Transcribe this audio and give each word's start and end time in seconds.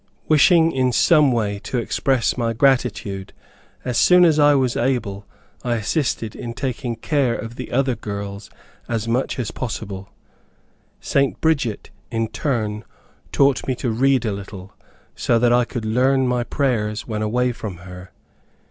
Wishing 0.27 0.71
in 0.71 0.91
some 0.91 1.31
way 1.31 1.59
to 1.59 1.77
express 1.77 2.35
my 2.35 2.53
gratitude, 2.53 3.33
as 3.85 3.99
soon 3.99 4.25
as 4.25 4.39
I 4.39 4.55
was 4.55 4.75
able 4.75 5.27
I 5.63 5.75
assisted 5.75 6.35
in 6.35 6.55
taking 6.55 6.95
care 6.95 7.35
of 7.35 7.55
the 7.55 7.71
other 7.71 7.91
little 7.91 8.01
girls 8.11 8.49
as 8.89 9.07
much 9.07 9.37
as 9.37 9.51
possible. 9.51 10.09
St. 11.01 11.39
Bridget, 11.39 11.91
in 12.09 12.29
turn, 12.29 12.83
taught 13.31 13.67
me 13.67 13.75
to 13.75 13.91
read 13.91 14.25
a 14.25 14.31
little, 14.33 14.73
so 15.13 15.37
that 15.37 15.53
I 15.53 15.65
could 15.65 15.85
learn 15.85 16.27
my 16.27 16.45
prayers 16.45 17.05
when 17.07 17.21
away 17.21 17.51
from 17.51 17.77
her. 17.85 18.09